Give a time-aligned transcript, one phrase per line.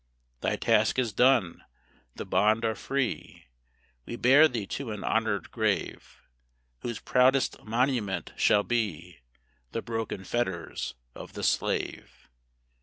[0.39, 1.63] Thy task is done;
[2.15, 3.45] the bond are free:
[4.07, 6.23] We bear thee to an honored grave,
[6.79, 9.19] Whose proudest monument shall be
[9.73, 12.27] The broken fetters of the slave.